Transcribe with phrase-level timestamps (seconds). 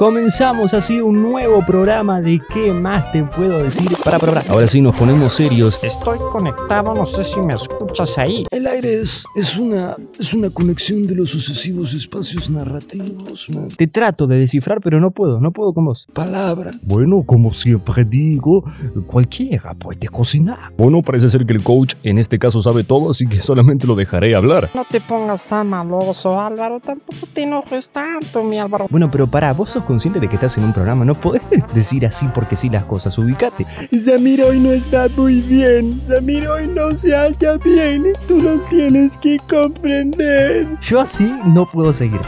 [0.00, 3.86] Comenzamos así un nuevo programa de ¿Qué más te puedo decir?
[4.02, 4.50] Para, para, para.
[4.50, 5.84] Ahora sí nos ponemos serios.
[5.84, 8.46] Estoy conectado, no sé si me escuchas ahí.
[8.50, 13.50] El aire es, es, una, es una conexión de los sucesivos espacios narrativos.
[13.50, 13.68] man.
[13.68, 16.08] Te trato de descifrar, pero no puedo, no puedo con vos.
[16.14, 16.70] Palabra.
[16.80, 18.64] Bueno, como siempre digo,
[19.06, 20.72] cualquiera puede cocinar.
[20.78, 23.96] Bueno, parece ser que el coach en este caso sabe todo, así que solamente lo
[23.96, 24.70] dejaré hablar.
[24.72, 26.80] No te pongas tan maloso, Álvaro.
[26.80, 28.86] Tampoco te enojes tanto, mi Álvaro.
[28.88, 31.42] Bueno, pero para, vos sos consciente de que estás en un programa, no podés
[31.74, 33.66] decir así porque sí las cosas, ubicate.
[34.04, 36.00] Samir hoy no está muy bien.
[36.06, 38.12] Samir hoy no se halla bien.
[38.28, 40.68] Tú lo tienes que comprender.
[40.80, 42.20] Yo así no puedo seguir.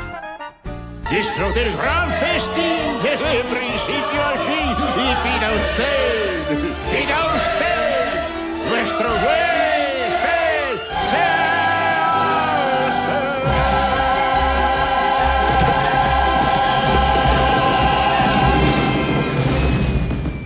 [1.09, 6.12] Disfrute el gran festín desde principio al fin y pida usted,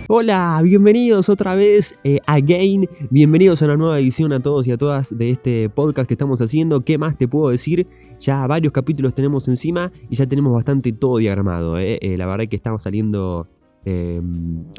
[0.09, 4.77] Hola, bienvenidos otra vez eh, again, bienvenidos a una nueva edición a todos y a
[4.77, 6.79] todas de este podcast que estamos haciendo.
[6.79, 7.87] ¿Qué más te puedo decir?
[8.21, 11.77] Ya varios capítulos tenemos encima y ya tenemos bastante todo diagramado.
[11.77, 11.99] eh.
[12.01, 13.47] Eh, la verdad es que estamos saliendo
[13.83, 14.21] eh,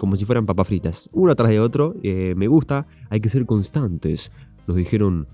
[0.01, 1.95] como si fueran papas fritas, uno atrás de otro.
[2.03, 4.33] Me gusta, hay que ser constantes.
[4.67, 5.29] Nos dijeron,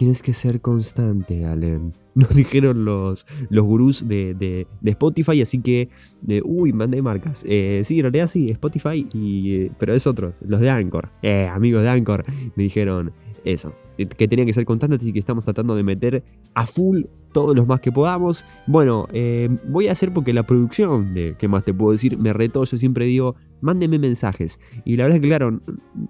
[0.00, 1.92] tienes que ser constante, Allen.
[2.14, 5.90] Nos dijeron los, los gurús de, de- de Spotify, así que,
[6.22, 7.44] de, uy, mandé marcas.
[7.46, 11.10] Eh, sí, en realidad sí, Spotify, y, eh, pero es otros, los de Anchor.
[11.22, 12.24] Eh, amigos de Anchor,
[12.56, 13.12] me dijeron
[13.44, 16.22] eso, eh, que tenían que ser constantes, así que estamos tratando de meter
[16.54, 17.02] a full
[17.32, 18.44] todos los más que podamos.
[18.66, 22.32] Bueno, eh, voy a hacer porque la producción de qué más te puedo decir me
[22.32, 22.64] retó.
[22.64, 24.60] Yo siempre digo, mándenme mensajes.
[24.84, 25.60] Y la verdad es que, claro,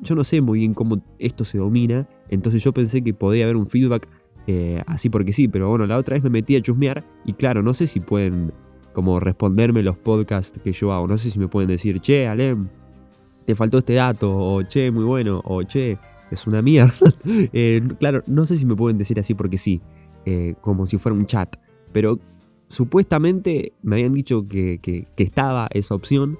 [0.00, 2.08] yo no sé muy bien cómo esto se domina.
[2.28, 4.08] Entonces yo pensé que podía haber un feedback
[4.46, 5.48] eh, así porque sí.
[5.48, 7.04] Pero bueno, la otra vez me metí a chusmear.
[7.24, 8.52] Y claro, no sé si pueden
[8.92, 11.06] como responderme los podcasts que yo hago.
[11.06, 12.68] No sé si me pueden decir, che, Alem,
[13.46, 14.36] te faltó este dato.
[14.36, 15.42] O che, muy bueno.
[15.44, 15.98] O che,
[16.30, 16.94] es una mierda.
[17.52, 19.80] Eh, claro, no sé si me pueden decir así porque sí
[20.26, 21.56] eh, como si fuera un chat.
[21.92, 22.18] Pero
[22.68, 26.38] supuestamente me habían dicho que, que- estaba esa opción.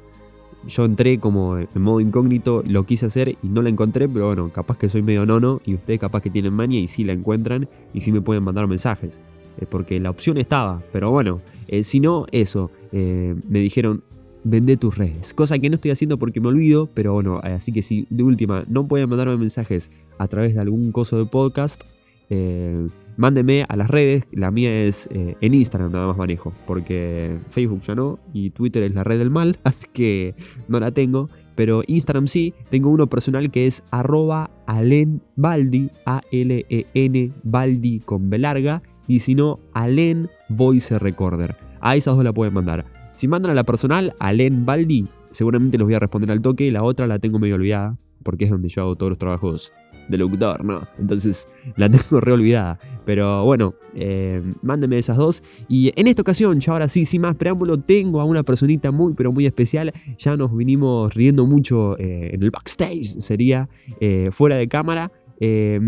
[0.66, 4.50] Yo entré como en modo incógnito, lo quise hacer y no la encontré, pero bueno,
[4.52, 7.66] capaz que soy medio nono y ustedes capaz que tienen mania y sí la encuentran
[7.94, 9.20] y sí me pueden mandar mensajes.
[9.58, 11.40] Eh, porque la opción estaba, pero bueno,
[11.82, 14.02] si no, eso, me dijeron,
[14.44, 15.34] vende tus redes.
[15.34, 18.22] Cosa que no estoy haciendo porque me olvido, pero bueno, eh, así que si de
[18.22, 21.82] última no pueden mandarme mensajes a través de algún coso de podcast,
[22.30, 22.86] eh,
[23.16, 24.24] mándenme a las redes.
[24.32, 26.52] La mía es eh, en Instagram, nada más manejo.
[26.66, 28.18] Porque Facebook ya no.
[28.32, 29.58] Y Twitter es la red del mal.
[29.64, 30.34] Así que
[30.68, 31.28] no la tengo.
[31.56, 32.54] Pero Instagram sí.
[32.70, 35.90] Tengo uno personal que es arroba alenbaldi.
[36.06, 38.82] A-L-E-N Baldi con B larga.
[39.06, 41.56] Y si no, Alen Voice Recorder.
[41.80, 42.99] A esas dos la pueden mandar.
[43.20, 46.70] Si mandan a la personal, Alen Baldi, seguramente los voy a responder al toque.
[46.70, 47.98] La otra la tengo medio olvidada.
[48.22, 49.74] Porque es donde yo hago todos los trabajos
[50.08, 50.88] de locutor, ¿no?
[50.98, 52.78] Entonces la tengo re olvidada.
[53.04, 55.42] Pero bueno, eh, mándenme esas dos.
[55.68, 59.12] Y en esta ocasión, ya ahora sí, sin más preámbulo, tengo a una personita muy,
[59.12, 59.92] pero muy especial.
[60.16, 63.68] Ya nos vinimos riendo mucho eh, en el backstage, sería
[64.00, 65.12] eh, fuera de cámara.
[65.40, 65.78] Eh,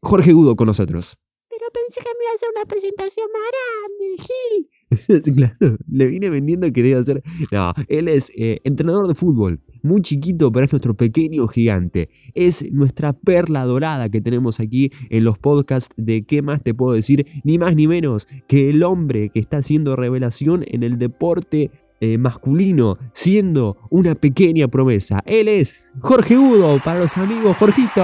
[0.00, 1.18] Jorge Gudo con nosotros.
[1.72, 4.68] Pensé que me iba a hacer una presentación grande, Gil.
[5.36, 7.22] Claro, le vine vendiendo que debe hacer.
[7.52, 12.08] No, él es eh, entrenador de fútbol, muy chiquito, pero es nuestro pequeño gigante.
[12.34, 16.94] Es nuestra perla dorada que tenemos aquí en los podcasts de ¿Qué más te puedo
[16.94, 17.26] decir?
[17.44, 21.70] Ni más ni menos que el hombre que está haciendo revelación en el deporte
[22.00, 25.20] eh, masculino, siendo una pequeña promesa.
[25.26, 28.02] Él es Jorge Udo, para los amigos, Jorgito.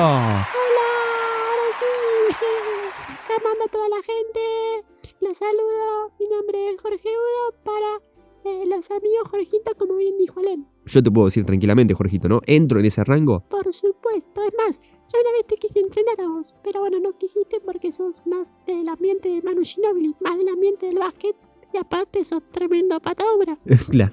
[5.24, 6.12] Les saludo.
[6.20, 8.02] Mi nombre es Jorge Udo para
[8.44, 10.66] eh, los amigos Jorgito, como bien dijo Alem.
[10.84, 12.42] Yo te puedo decir tranquilamente, Jorgito, ¿no?
[12.46, 13.42] Entro en ese rango.
[13.48, 14.42] Por supuesto.
[14.42, 17.90] Es más, yo una vez te quise entrenar a vos, pero bueno, no quisiste porque
[17.90, 21.34] sos más del ambiente de Manu Ginóbili, más del ambiente del básquet.
[21.74, 23.58] Y aparte sos tremendo patadura.
[23.90, 24.12] claro.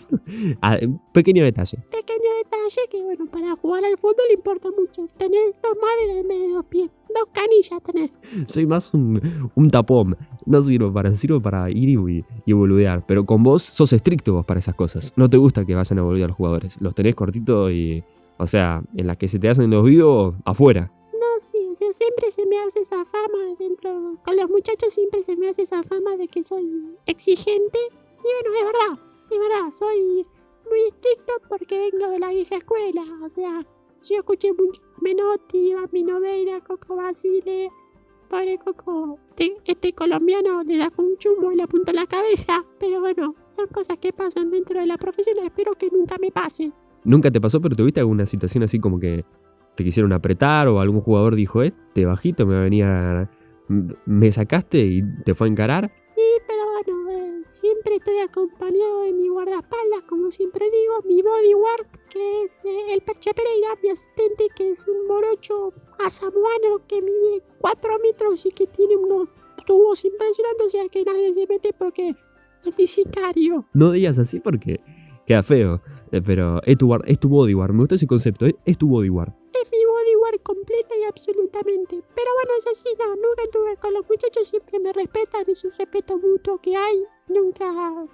[0.63, 0.79] Ah,
[1.13, 1.78] pequeño detalle.
[1.91, 5.05] Pequeño detalle que, bueno, para jugar al fútbol importa mucho.
[5.16, 6.90] Tenés dos maderas en medio de dos pies.
[7.13, 8.11] Dos canillas tenés.
[8.52, 9.22] Soy más un,
[9.53, 10.17] un tapón.
[10.47, 13.05] No sirvo para, sirvo para ir y, y boludear.
[13.05, 15.14] Pero con vos sos estricto vos para esas cosas.
[15.16, 16.81] No te gusta que vayan a boludear los jugadores.
[16.81, 18.03] Los tenés cortito y.
[18.37, 20.91] O sea, en las que se te hacen los vivos, afuera.
[22.02, 24.18] Siempre se me hace esa fama dentro.
[24.26, 27.78] Con los muchachos siempre se me hace esa fama de que soy exigente.
[27.78, 30.26] Y bueno, es verdad, es verdad, soy
[30.68, 33.03] muy estricto porque vengo de la vieja escuela.
[33.22, 33.64] O sea,
[34.02, 37.70] yo escuché mucho Menotti, a Minoveira, Coco Basile,
[38.32, 42.66] pobre Coco, este, colombiano le sacó un chumbo y le apuntó la cabeza.
[42.80, 45.38] Pero bueno, son cosas que pasan dentro de la profesión.
[45.46, 46.74] Espero que nunca me pasen.
[47.03, 49.24] ¿Nunca te pasó, pero tuviste alguna situación así como que
[49.81, 53.29] te quisieron apretar o algún jugador dijo, este bajito me va a venir a...
[54.05, 55.91] me sacaste y te fue a encarar?
[56.03, 61.87] Sí, pero bueno, eh, siempre estoy acompañado de mi guardaespaldas, como siempre digo, mi bodyguard,
[62.11, 65.73] que es eh, el Perche Pereira, mi asistente, que es un morocho
[66.05, 69.29] asamuano que mide 4 metros y que tiene unos
[69.66, 72.16] tubos impresionantes, o sea que nadie se mete porque
[72.66, 73.66] es sicario.
[73.73, 74.79] No digas así porque
[75.25, 75.81] queda feo.
[76.11, 77.72] Pero es tu, es tu bodyguard.
[77.72, 78.45] Me gusta ese concepto.
[78.45, 79.33] Es, es tu bodyguard.
[80.39, 82.01] Completa y absolutamente.
[82.16, 85.72] Pero bueno, es así, no, nunca tuve con los muchachos, siempre me respetan, es un
[85.78, 87.03] respeto mutuo que hay.
[87.28, 87.72] Nunca,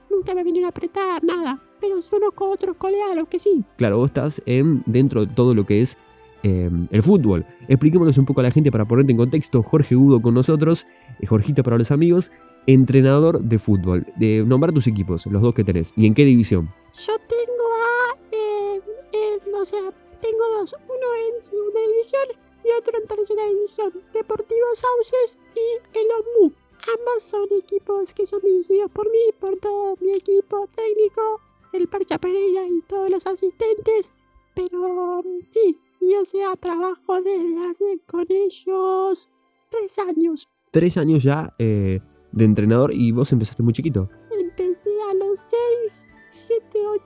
[0.09, 1.61] nunca me vinieron a apretar, nada.
[1.79, 3.63] Pero son con otros colegas los que sí.
[3.77, 5.97] Claro, vos estás en, dentro de todo lo que es
[6.43, 7.45] eh, el fútbol.
[7.67, 9.63] Expliquémonos un poco a la gente para ponerte en contexto.
[9.63, 10.85] Jorge Udo con nosotros,
[11.19, 12.31] eh, Jorgito para los amigos,
[12.67, 14.05] entrenador de fútbol.
[14.17, 15.93] De nombrar tus equipos, los dos que tenés.
[15.95, 16.69] ¿Y en qué división?
[16.93, 18.81] Yo tengo a, eh,
[19.13, 19.91] eh, o sea,
[20.21, 22.27] tengo dos, uno en segunda división
[22.63, 26.53] y otro en tercera división, Deportivo Sauces y el OMU.
[26.99, 31.41] Ambos son equipos que son dirigidos por mí, por todo mi equipo técnico,
[31.73, 34.13] el Parcha Pereira y todos los asistentes,
[34.55, 39.29] pero mm, sí, y o sea, trabajo desde hace con ellos
[39.69, 40.47] tres años.
[40.71, 41.99] Tres años ya eh,
[42.31, 44.09] de entrenador y vos empezaste muy chiquito.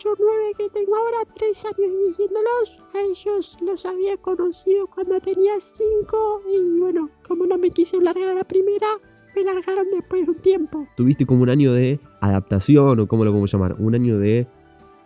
[0.01, 2.80] 7, 8, 9 que tengo ahora, 3 años dirigiéndolos.
[2.94, 8.30] A ellos los había conocido cuando tenía 5 y bueno, como no me quise largar
[8.30, 8.88] a la primera,
[9.36, 10.88] me largaron después de un tiempo.
[10.98, 13.75] Tuviste como un año de adaptación o cómo lo podemos llamar.
[13.80, 14.48] Un año de,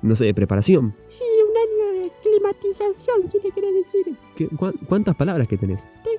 [0.01, 0.95] no sé, de preparación.
[1.07, 4.17] Sí, un año de climatización, si te querés decir.
[4.35, 5.89] ¿Qué- cuán- ¿Cuántas palabras que tenés?
[6.03, 6.14] Tengo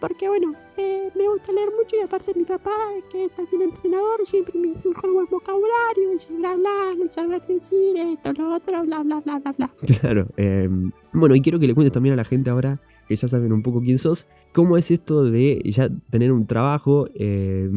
[0.00, 2.74] porque bueno, eh, me gusta leer mucho y aparte mi papá,
[3.10, 7.46] que es también entrenador, siempre me inculcó el buen vocabulario, el saber hablar, el saber
[7.46, 9.70] decir esto, lo otro, bla, bla, bla, bla, bla.
[10.00, 10.26] Claro.
[10.36, 10.68] eh,
[11.12, 13.62] bueno, y quiero que le cuentes también a la gente ahora, que ya saben un
[13.62, 17.70] poco quién sos, cómo es esto de ya tener un trabajo, eh,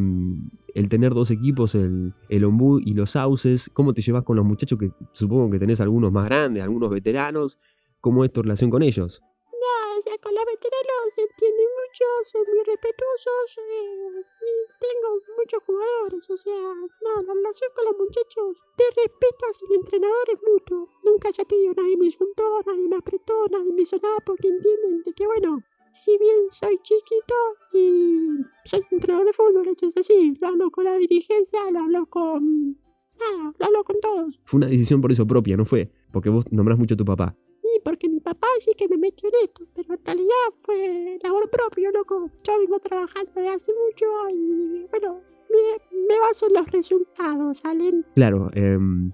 [0.73, 4.45] el tener dos equipos, el, el Ombú y los Sauces, cómo te llevas con los
[4.45, 7.59] muchachos, que supongo que tenés algunos más grandes, algunos veteranos,
[8.01, 9.21] cómo es tu relación con ellos.
[9.51, 15.09] No, o sea, con los veteranos se entiende mucho, son muy respetuosos eh, y tengo
[15.37, 20.25] muchos jugadores, o sea, no, la relación con los muchachos de respeto hacia el entrenador
[20.27, 20.87] es mutuo.
[21.03, 24.47] Nunca ya te digo, nadie me insultó, nadie me apretó, nadie me hizo nada porque
[24.47, 25.59] entienden de que, bueno,
[25.91, 27.35] si bien soy chiquito
[27.73, 32.05] y soy entrenador de fútbol, esto es así, lo hablo con la dirigencia, lo hablo
[32.05, 32.77] con...
[33.19, 34.39] Nada, lo hablo con todos.
[34.45, 37.35] Fue una decisión por eso propia, no fue porque vos nombrás mucho a tu papá.
[37.61, 41.49] Sí, porque mi papá sí que me metió en esto, pero en realidad fue labor
[41.49, 42.29] propio, loco.
[42.43, 45.21] Yo vengo trabajando de hace mucho y, bueno,
[45.51, 48.05] me, me baso en los resultados, ¿salen?
[48.15, 49.11] Claro, em,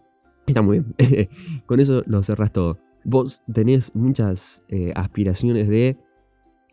[0.47, 0.95] está muy bien.
[1.65, 2.77] Con eso lo cerrás todo.
[3.05, 5.97] Vos tenés muchas eh, aspiraciones de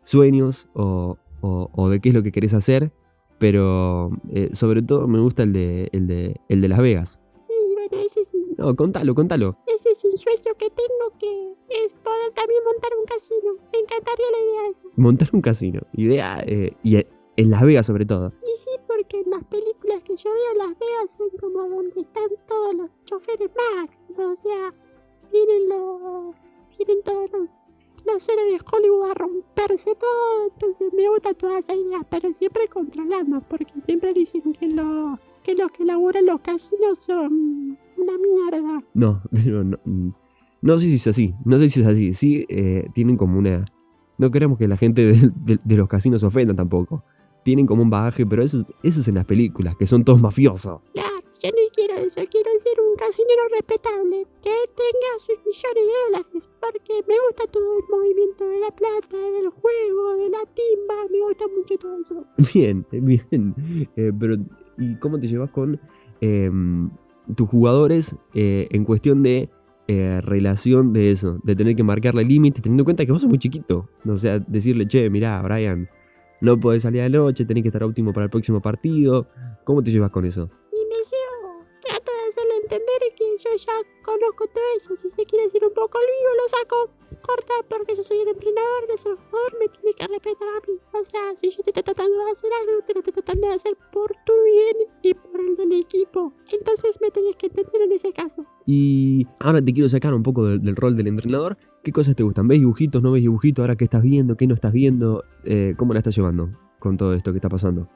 [0.03, 2.91] sueños o, o- o de qué es lo que querés hacer,
[3.39, 7.21] pero eh, sobre todo me gusta el de, el, de, el de Las Vegas.
[7.47, 9.57] Sí, bueno, ese es, un- No, contalo, contalo.
[10.43, 13.53] Sueño que tengo que es poder también montar un casino.
[13.71, 14.87] Me encantaría la idea esa.
[14.95, 15.81] Montar un casino.
[15.93, 18.33] Idea, eh, y en Las Vegas sobre todo.
[18.43, 22.01] Y sí, porque en las películas que yo veo en Las Vegas son como donde
[22.01, 24.73] están todos los choferes Max, o sea,
[25.31, 26.35] vienen los,
[26.77, 27.73] vienen todos los,
[28.05, 32.67] los héroes de Hollywood a romperse todo, entonces me gusta toda esa idea, pero siempre
[32.67, 38.83] controlando, porque siempre dicen que, lo, que los que laburan los casinos son una mierda.
[38.93, 40.09] No, pero no, mm,
[40.63, 41.35] no sé si es así.
[41.45, 42.13] No sé si es así.
[42.13, 43.65] Sí, eh, tienen como una...
[44.17, 47.03] No queremos que la gente de, de- de los casinos se ofenda tampoco.
[47.43, 50.79] Tienen como un bagaje, pero eso, eso es en las películas, que son todos mafiosos.
[50.93, 55.93] Claro, yo no quiero eso, quiero ser un casinero respetable, que tenga sus millones de
[56.05, 60.95] dólares, porque me gusta todo el movimiento de la plata, del juego, de la timba,
[61.11, 62.25] me gusta mucho todo eso.
[62.53, 63.53] Bien, bien.
[63.97, 64.37] Eh, pero,
[64.77, 65.77] ¿y cómo te llevas con
[66.21, 66.89] em,
[67.35, 69.49] tus jugadores eh, en cuestión de
[69.87, 71.39] eh, relación de eso?
[71.43, 73.89] De tener que marcarle límites, teniendo en cuenta que vos sos muy chiquito.
[74.07, 75.89] O sea, decirle, che, mirá, Brian,
[76.41, 79.27] no podés salir a la noche, tenés que estar óptimo para el próximo partido.
[79.63, 80.49] ¿Cómo te llevas con eso?
[80.71, 83.73] Y me llevo, trato de hacerle entender que yo ya
[84.03, 86.89] conozco todo eso, si se quiere decir un poco el vivo, lo saco,
[87.21, 90.77] corta, porque yo soy el entrenador, de ese jugador me tiene que respetar a mí.
[90.91, 93.53] O sea, si yo te estoy tratando de hacer algo, te lo estoy tratando de
[93.53, 95.15] hacer por tu bien y el
[95.69, 96.33] del equipo.
[96.51, 98.45] Entonces me tenés que entender en ese caso.
[98.65, 101.57] Y ahora te quiero sacar un poco del, del rol del entrenador.
[101.83, 102.47] ¿Qué cosas te gustan?
[102.47, 103.01] ¿Ves dibujitos?
[103.03, 103.63] ¿No ves dibujitos?
[103.63, 104.35] ¿Ahora qué estás viendo?
[104.35, 105.23] ¿Qué no estás viendo?
[105.43, 106.49] Eh, ¿Cómo la estás llevando?
[106.83, 107.87] con todo esto que está pasando?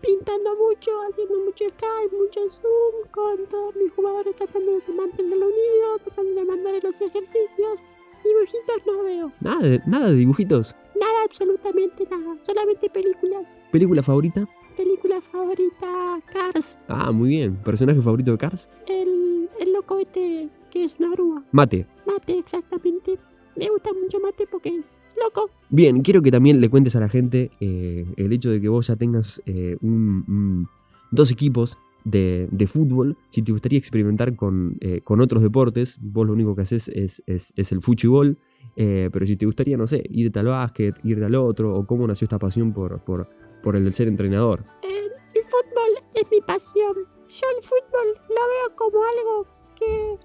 [0.00, 5.98] Pintando mucho, haciendo mucho Skype, mucho Zoom, con todos mis jugadores tratando de mantenerlo unido,
[6.02, 7.84] tratando de mandarle los ejercicios.
[8.24, 9.32] Dibujitos no veo.
[9.40, 10.74] Nada de, nada de dibujitos.
[10.98, 12.36] Nada, absolutamente nada.
[12.40, 13.54] Solamente películas.
[13.70, 14.48] ¿Película favorita?
[14.76, 16.76] Película favorita, Cars.
[16.88, 17.56] Ah, muy bien.
[17.56, 18.70] ¿Personaje favorito de Cars?
[18.88, 21.42] El, el loco este que es una grúa.
[21.52, 21.86] Mate.
[22.06, 23.18] Mate, exactamente.
[23.56, 25.50] Me gusta mucho Mate porque es loco.
[25.68, 28.86] Bien, quiero que también le cuentes a la gente eh, el hecho de que vos
[28.86, 30.68] ya tengas eh, un- un-
[31.10, 33.16] dos equipos de, de fútbol.
[33.28, 37.22] Si te gustaría experimentar con, eh, con otros deportes, vos lo único que haces es,
[37.26, 38.38] es, es el fuchibol.
[38.76, 42.06] eh, pero si te gustaría, no sé, irte al básquet, ir al otro, o cómo
[42.06, 43.28] nació esta pasión por, por,
[43.62, 44.64] por el de ser entrenador.
[44.82, 46.94] El, el fútbol es mi pasión.
[47.28, 49.46] Yo el fútbol lo veo como algo
[49.78, 50.18] que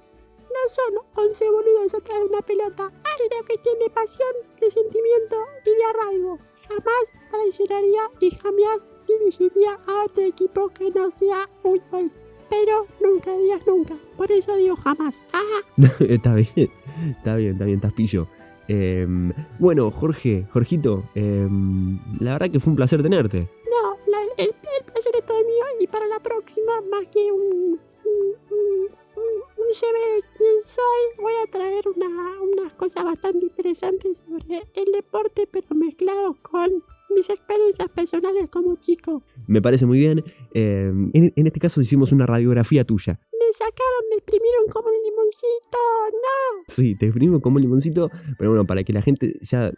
[0.58, 2.84] no son 11 boludos atrás de una pelota.
[2.84, 6.39] Algo que tiene pasión, de sentimiento y de arraigo.
[6.67, 12.12] Jamás traicionaría y jamás dirigiría a otro equipo que no sea fútbol.
[12.50, 13.98] Pero nunca digas nunca.
[14.15, 15.25] Por eso digo jamás.
[15.34, 15.62] Ah,
[16.00, 16.72] está bien,
[17.17, 18.27] está bien, está bien, estás pillo.
[18.67, 23.50] Em, bueno, Jorge, Jorgito, em, la verdad que fue un placer tenerte.
[23.69, 27.79] no, la- el, el placer es todo mío y para la próxima, más que un,
[28.05, 32.07] un, un, un- de quién soy, voy a traer una,
[32.41, 36.83] unas cosas bastante interesantes sobre el deporte, pero mezclado con
[37.15, 39.24] mis experiencias personales como chico.
[39.47, 40.24] Me parece muy bien.
[40.53, 43.19] Em, en, en este caso hicimos una radiografía tuya.
[43.47, 45.77] Me sacaron, me exprimieron como un limoncito,
[46.11, 46.63] no.
[46.67, 49.71] Sí, te exprimimos como un limoncito, pero bueno, para que la gente ya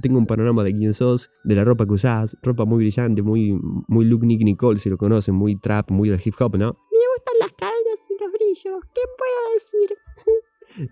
[0.00, 3.60] tenga un panorama de quién sos, de la ropa que usás, ropa muy brillante, muy,
[3.88, 6.78] muy Luke Nick Nicole, si lo conocen, muy trap, muy del hip hop, ¿no?
[6.90, 8.84] Me gustan las cadenas y los brillos.
[8.94, 9.98] ¿Qué puedo decir?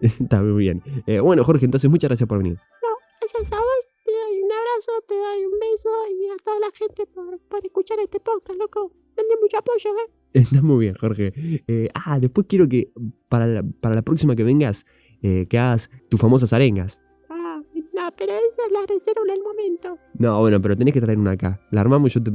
[0.20, 0.82] Está muy bien.
[1.06, 2.58] Eh, bueno, Jorge, entonces muchas gracias por venir.
[2.82, 2.88] No,
[3.22, 6.70] gracias a vos te doy un abrazo, te doy un beso y a toda la
[6.72, 8.92] gente por, por escuchar este podcast, loco.
[9.16, 10.17] Denle mucho apoyo, ¿eh?
[10.32, 11.32] Está muy bien, Jorge.
[11.66, 12.92] Eh, ah, después quiero que
[13.28, 14.84] para la, para la próxima que vengas,
[15.22, 17.02] eh, que hagas tus famosas arengas.
[17.30, 19.98] Ah, no, pero esa es la reserva del momento.
[20.18, 21.60] No, bueno, pero tenés que traer una acá.
[21.70, 22.30] La armamos y yo te,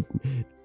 [0.00, 0.06] te,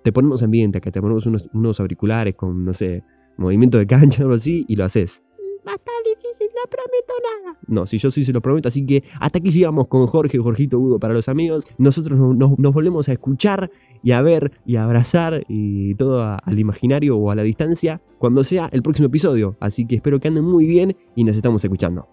[0.04, 3.04] te ponemos ambiente acá, te ponemos unos, unos auriculares con, no sé,
[3.38, 5.24] movimiento de cancha o algo así y lo haces.
[5.68, 7.14] Va a estar difícil, no prometo
[7.44, 7.58] nada.
[7.68, 10.80] No, si yo sí se lo prometo, así que hasta aquí llegamos con Jorge, Jorgito
[10.80, 11.66] Hugo para los amigos.
[11.78, 13.70] Nosotros nos, nos- nos volvemos a escuchar
[14.04, 18.44] y a ver y a abrazar y todo al imaginario o a la distancia cuando
[18.44, 19.56] sea el próximo episodio.
[19.60, 22.08] Así que espero que anden muy bien y nos estamos escuchando.